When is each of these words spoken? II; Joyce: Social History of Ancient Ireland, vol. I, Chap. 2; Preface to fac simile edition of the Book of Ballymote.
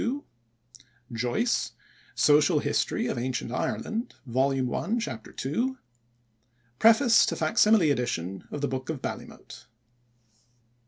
II; 0.03 0.23
Joyce: 1.11 1.73
Social 2.15 2.57
History 2.57 3.05
of 3.05 3.19
Ancient 3.19 3.51
Ireland, 3.51 4.15
vol. 4.25 4.73
I, 4.75 4.97
Chap. 4.97 5.27
2; 5.35 5.77
Preface 6.79 7.23
to 7.27 7.35
fac 7.35 7.59
simile 7.59 7.91
edition 7.91 8.47
of 8.49 8.61
the 8.61 8.67
Book 8.67 8.89
of 8.89 8.99
Ballymote. 8.99 9.67